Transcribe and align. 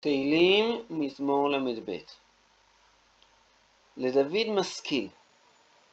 תהילים, 0.00 0.82
מזמור 0.90 1.50
ל"ב. 1.50 1.98
לדוד 3.96 4.48
משכיל. 4.48 5.08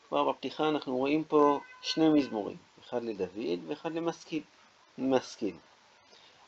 כבר 0.07 0.31
בפתיחה 0.31 0.69
אנחנו 0.69 0.97
רואים 0.97 1.23
פה 1.23 1.59
שני 1.81 2.09
מזמורים, 2.09 2.57
אחד 2.83 3.03
לדוד 3.03 3.59
ואחד 3.67 3.93
למשכיל. 3.93 4.43
משכיל. 4.97 5.55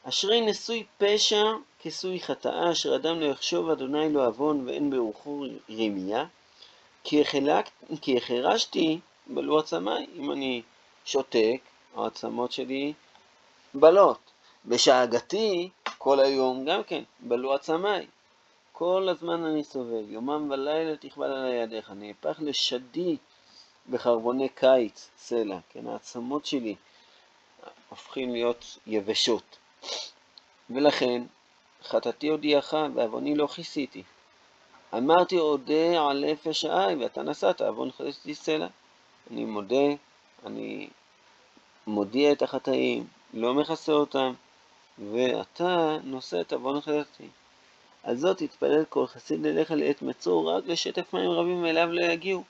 אשרי 0.04 0.42
נשוי 0.42 0.84
פשע 0.98 1.44
כסוי 1.80 2.20
חטאה, 2.20 2.72
אשר 2.72 2.96
אדם 2.96 3.20
לא 3.20 3.26
יחשוב 3.26 3.70
אדוני 3.70 4.14
לא 4.14 4.26
עוון 4.28 4.68
ואין 4.68 4.90
ברוחו 4.90 5.46
רמייה. 5.70 6.26
כי 7.04 8.18
החרשתי 8.18 9.00
בלו 9.28 9.60
עצמי, 9.60 10.08
אם 10.16 10.32
אני 10.32 10.62
שותק, 11.06 11.62
העצמות 11.96 12.52
שלי 12.52 12.94
בלות. 13.74 14.20
בשאגתי 14.66 15.70
כל 16.06 16.20
היום 16.20 16.66
גם 16.66 16.84
כן, 16.84 17.04
בלו 17.20 17.54
עצמי. 17.54 18.06
כל 18.72 19.08
הזמן 19.12 19.46
אני 19.46 19.64
סובל, 19.64 20.10
יומם 20.10 20.52
ולילה 20.52 20.98
תכבל 20.98 21.32
על 21.32 21.54
ידיך, 21.54 21.92
נהפך 21.96 22.38
לשדי 22.40 23.18
בחרבוני 23.90 24.50
קיץ, 24.50 25.10
סלע, 25.18 25.58
כן, 25.70 25.88
העצמות 25.88 26.46
שלי 26.46 26.76
הופכים 27.90 28.32
להיות 28.32 28.78
יבשות. 28.88 29.58
ולכן, 30.70 31.24
חטאתי 31.84 32.28
הודיעך, 32.28 32.74
ועווני 32.94 33.36
לא 33.36 33.48
כיסיתי. 33.48 34.04
אמרתי 34.94 35.38
אודה 35.38 36.08
על 36.10 36.26
נפש 36.26 36.66
העי, 36.66 36.96
ואתה 36.96 37.24
נסעת, 37.24 37.62
עוון 37.62 37.92
חטאתי 37.92 38.36
סלע. 38.36 38.68
אני 39.32 39.46
מודה, 39.46 39.86
אני 40.46 40.90
מודיע 41.88 42.32
את 42.32 42.42
החטאים, 42.42 43.08
לא 43.34 43.54
מכסה 43.54 43.92
אותם, 43.92 44.34
ואתה 45.00 45.98
נושא 46.04 46.42
את 46.42 46.54
עוון 46.54 46.82
חטאתי. 46.82 47.28
על 48.04 48.18
זאת 48.18 48.38
תתפלל 48.38 48.86
כל 48.86 49.08
חסיד 49.08 49.46
אליך 49.46 49.72
לעת 49.72 50.02
מצור, 50.02 50.52
רק 50.52 50.64
לשטף 50.68 51.14
מים 51.14 51.30
רבים 51.30 51.62
מאליו 51.62 51.88
לא 51.92 52.02
יגיעו. 52.06 52.44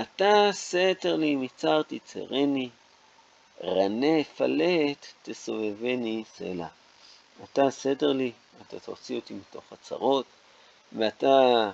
אתה 0.00 0.48
סתר 0.52 1.16
לי 1.16 1.36
מצר 1.36 1.82
תצרני, 1.82 2.68
רנה 3.64 4.24
פלט 4.36 5.06
תסובבני 5.22 6.24
סלע. 6.36 6.66
אתה 7.44 7.70
סתר 7.70 8.12
לי, 8.12 8.32
אתה 8.62 8.80
תוציא 8.80 9.16
אותי 9.16 9.34
מתוך 9.34 9.64
הצרות, 9.72 10.26
ואתה 10.92 11.70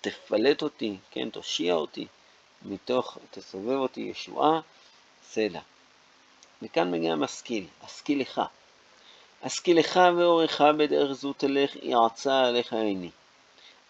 תפלט 0.00 0.62
אותי, 0.62 0.96
כן, 1.10 1.30
תושיע 1.30 1.74
אותי, 1.74 2.06
מתוך, 2.62 3.18
תסובב 3.30 3.76
אותי 3.76 4.00
ישועה, 4.00 4.60
סלע. 5.24 5.60
מכאן 6.62 6.90
מגיע 6.90 7.12
המשכיל, 7.12 7.66
השכיל 7.82 8.20
לך. 9.40 9.46
השכיל 9.46 9.78
לך 9.78 10.00
ואורך 10.16 10.60
בדרך 10.60 11.12
זו 11.12 11.32
תלך, 11.32 11.76
יעצה 11.82 12.40
עליך 12.40 12.72
עיני. 12.72 13.10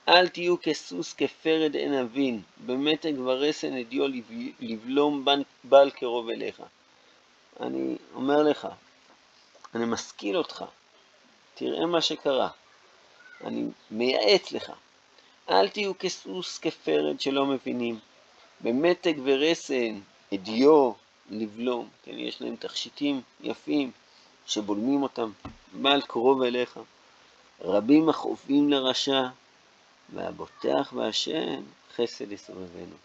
אל 0.09 0.29
תהיו 0.29 0.61
כסוס 0.62 1.12
כפרד 1.12 1.77
אין 1.77 1.95
אבין, 1.95 2.43
במתג 2.67 3.12
ורסן 3.19 3.77
הדיו 3.77 4.05
לבלום 4.61 5.25
בל 5.65 5.91
קרוב 5.91 6.31
אליך. 6.31 6.62
אני 7.61 7.97
אומר 8.15 8.43
לך, 8.43 8.69
אני 9.75 9.84
משכיל 9.84 10.37
אותך, 10.37 10.65
תראה 11.55 11.87
מה 11.87 12.01
שקרה. 12.01 12.48
אני 13.45 13.65
מייעץ 13.91 14.53
לך, 14.53 14.73
אל 15.51 15.69
תהיו 15.69 15.98
כסוס 15.98 16.59
כפרד 16.59 17.21
שלא 17.21 17.47
מבינים. 17.47 17.98
במתג 18.61 19.15
ורסן, 19.25 20.01
הדיו, 20.33 20.93
לבלום, 21.31 21.89
כן, 22.05 22.19
יש 22.19 22.43
להם 22.43 22.56
תכשיטים 22.56 23.21
יפים 23.41 23.91
שבולמים 24.46 25.02
אותם, 25.02 25.30
בל 25.72 26.00
קרוב 26.00 26.42
אליך. 26.42 26.78
רבים 27.60 28.08
החופים 28.08 28.70
לרשע, 28.70 29.28
והבוטח 30.14 30.92
בהשם 30.92 31.62
חסד 31.97 32.32
יסובבנו. 32.32 32.97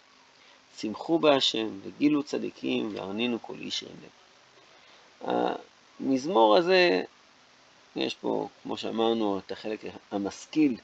שמחו 0.78 1.18
בהשם 1.18 1.68
וגילו 1.82 2.22
צדיקים 2.22 2.94
והרנינו 2.94 3.42
כל 3.42 3.54
איש 3.58 3.84
רלב. 3.84 4.10
המזמור 6.00 6.56
הזה, 6.56 7.02
יש 7.96 8.14
פה, 8.14 8.48
כמו 8.62 8.76
שאמרנו, 8.76 9.38
את 9.38 9.52
החלק 9.52 9.80
המשכיל 10.10 10.76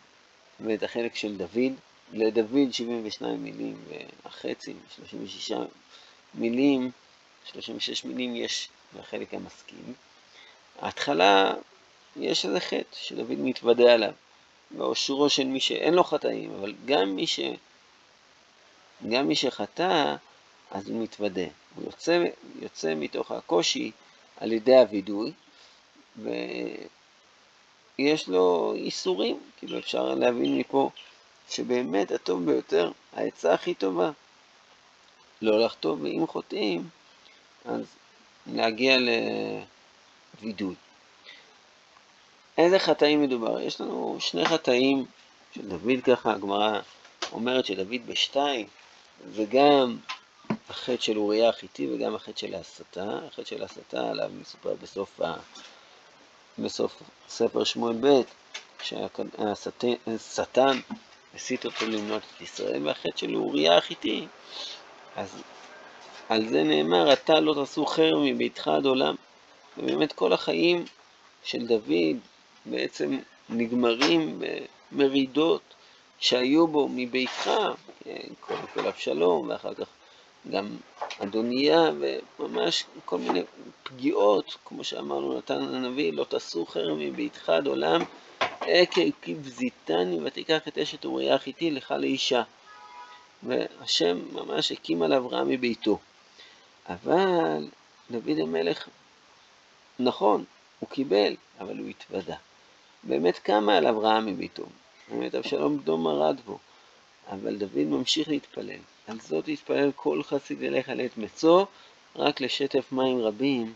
ואת 0.60 0.82
החלק 0.82 1.16
של 1.16 1.36
דוד. 1.36 1.72
לדוד 2.12 2.72
72 2.72 3.44
מילים 3.44 3.84
והחצי, 3.88 4.74
36 4.96 5.52
מילים, 6.34 6.90
36 7.44 8.04
מילים 8.04 8.36
יש 8.36 8.68
בחלק 8.96 9.34
המשכיל. 9.34 9.92
ההתחלה, 10.82 11.54
יש 12.16 12.44
איזה 12.44 12.60
חטא 12.60 12.96
שדוד 12.96 13.38
מתוודה 13.38 13.92
עליו, 13.92 14.12
באושרו 14.70 15.30
של 15.30 15.44
מי 15.44 15.60
שאין 15.60 15.94
לו 15.94 16.04
חטאים, 16.04 16.52
אבל 16.54 16.74
גם 16.84 17.16
מי, 17.16 17.26
ש... 17.26 17.40
גם 19.10 19.28
מי 19.28 19.36
שחטא, 19.36 20.14
אז 20.70 20.88
הוא 20.88 21.02
מתוודה. 21.02 21.46
הוא 21.74 21.84
יוצא, 21.84 22.24
יוצא 22.60 22.94
מתוך 22.96 23.30
הקושי 23.30 23.90
על 24.36 24.52
ידי 24.52 24.76
הווידוי, 24.76 25.32
ויש 27.98 28.28
לו 28.28 28.74
איסורים, 28.76 29.40
כאילו 29.56 29.78
אפשר 29.78 30.14
להבין 30.14 30.58
מפה 30.58 30.90
שבאמת 31.50 32.10
הטוב 32.10 32.44
ביותר, 32.44 32.90
העצה 33.12 33.54
הכי 33.54 33.74
טובה, 33.74 34.10
לא 35.42 35.64
לחטוא, 35.64 35.96
ואם 36.02 36.26
חוטאים, 36.26 36.88
אז 37.64 37.84
להגיע 38.46 38.96
לווידוי. 40.42 40.74
איזה 42.58 42.78
חטאים 42.78 43.22
מדובר? 43.22 43.60
יש 43.60 43.80
לנו 43.80 44.16
שני 44.20 44.44
חטאים 44.44 45.04
של 45.54 45.68
דוד 45.68 46.04
ככה, 46.04 46.32
הגמרא 46.32 46.80
אומרת 47.32 47.64
שדוד 47.64 48.06
בשתיים, 48.06 48.66
וגם 49.30 49.96
החטא 50.68 51.02
של 51.02 51.18
אוריה 51.18 51.48
החיתי 51.48 51.88
וגם 51.92 52.14
החטא 52.14 52.40
של 52.40 52.54
ההסתה. 52.54 53.18
החטא 53.26 53.44
של 53.44 53.62
ההסתה 53.62 54.10
עליו 54.10 54.30
מסופר 54.40 54.74
בסוף, 54.82 55.20
ה... 55.20 55.34
בסוף 56.58 57.02
ספר 57.28 57.64
שמואל 57.64 57.96
ב', 58.00 58.20
שהשטן 58.82 60.78
הסית 61.34 61.64
אותו 61.64 61.86
למנות 61.86 62.22
את 62.36 62.40
ישראל, 62.40 62.86
והחטא 62.86 63.16
של 63.16 63.36
אוריה 63.36 63.78
החיתי. 63.78 64.26
אז 65.16 65.42
על 66.28 66.48
זה 66.48 66.62
נאמר, 66.62 67.12
אתה 67.12 67.40
לא 67.40 67.54
תעשו 67.54 67.86
חרם 67.86 68.24
מביתך 68.24 68.68
עד 68.68 68.86
עולם. 68.86 69.14
ובאמת 69.78 70.12
כל 70.12 70.32
החיים 70.32 70.84
של 71.44 71.66
דוד 71.66 72.16
בעצם 72.66 73.18
נגמרים 73.48 74.42
במרידות 74.92 75.62
שהיו 76.18 76.66
בו 76.66 76.88
מביתך, 76.92 77.50
קודם 78.40 78.66
כל 78.74 78.86
אבשלום, 78.86 79.48
ואחר 79.48 79.74
כך 79.74 79.86
גם 80.50 80.76
אדוניה, 81.18 81.90
וממש 82.38 82.84
כל 83.04 83.18
מיני 83.18 83.42
פגיעות, 83.82 84.56
כמו 84.64 84.84
שאמרנו 84.84 85.38
נתן 85.38 85.62
הנביא, 85.62 86.12
לא 86.12 86.24
תעשו 86.24 86.66
חרם 86.66 86.98
מביתך 86.98 87.48
עד 87.48 87.66
עולם, 87.66 88.02
עקב 88.60 89.10
כבזיתני 89.22 90.18
ותיקח 90.24 90.68
את 90.68 90.78
אשת 90.78 91.04
אוריה 91.04 91.34
החיתי 91.34 91.70
לך 91.70 91.90
לאישה. 91.90 92.42
והשם 93.42 94.18
ממש 94.32 94.72
הקים 94.72 95.02
עליו 95.02 95.28
רע 95.28 95.44
מביתו. 95.44 95.98
אבל 96.88 97.68
דוד 98.10 98.38
המלך, 98.38 98.88
נכון, 99.98 100.44
הוא 100.78 100.88
קיבל, 100.88 101.36
אבל 101.60 101.78
הוא 101.78 101.88
התוודה. 101.88 102.36
באמת 103.02 103.38
קמה 103.38 103.76
עליו 103.76 104.00
רעה 104.00 104.20
מביתו. 104.20 104.64
באמת 105.08 105.34
אבשלום 105.34 105.84
בנו 105.84 105.98
מרד 105.98 106.40
בו. 106.44 106.58
אבל 107.30 107.56
דוד 107.56 107.84
ממשיך 107.86 108.28
להתפלל. 108.28 108.78
על 109.06 109.20
זאת 109.20 109.48
יתפלל 109.48 109.92
כל 109.96 110.22
חסיד 110.22 110.62
אליך 110.62 110.88
לעת 110.88 111.16
מצוא, 111.16 111.64
רק 112.16 112.40
לשטף 112.40 112.92
מים 112.92 113.20
רבים 113.20 113.74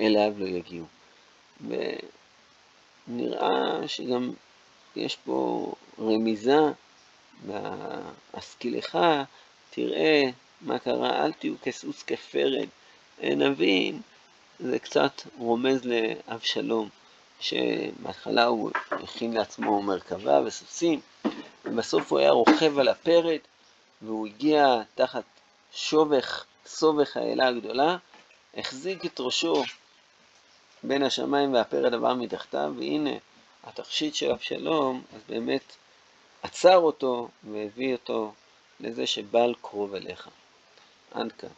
אליו 0.00 0.32
לא 0.36 0.46
יגיעו. 0.46 0.86
ונראה 3.08 3.88
שגם 3.88 4.32
יש 4.96 5.16
פה 5.16 5.72
רמיזה, 5.98 6.60
בהשכילך 7.46 8.98
תראה 9.70 10.22
מה 10.60 10.78
קרה, 10.78 11.24
אל 11.24 11.32
תהיו 11.32 11.54
כסוס 11.62 12.02
כפרד. 12.02 12.68
נבין, 13.22 14.00
זה 14.60 14.78
קצת 14.78 15.12
רומז 15.38 15.80
לאבשלום. 15.84 16.88
שבהתחלה 17.40 18.44
הוא 18.44 18.70
הכין 18.90 19.32
לעצמו 19.32 19.82
מרכבה 19.82 20.40
וסוסים, 20.46 21.00
ובסוף 21.64 22.12
הוא 22.12 22.18
היה 22.18 22.30
רוכב 22.30 22.78
על 22.78 22.88
הפרד, 22.88 23.38
והוא 24.02 24.26
הגיע 24.26 24.82
תחת 24.94 25.24
שובך, 25.72 26.44
סובך 26.66 27.16
האלה 27.16 27.48
הגדולה, 27.48 27.96
החזיק 28.56 29.04
את 29.04 29.20
ראשו 29.20 29.64
בין 30.82 31.02
השמיים 31.02 31.54
והפרד 31.54 31.94
עבר 31.94 32.14
מתחתיו, 32.14 32.72
והנה 32.78 33.10
התכשיט 33.64 34.14
של 34.14 34.30
אבשלום, 34.30 35.02
אז 35.16 35.20
באמת 35.28 35.76
עצר 36.42 36.76
אותו 36.76 37.28
והביא 37.52 37.92
אותו 37.92 38.32
לזה 38.80 39.06
שבל 39.06 39.54
קרוב 39.62 39.94
אליך. 39.94 40.28
עד 41.10 41.32
כאן. 41.32 41.48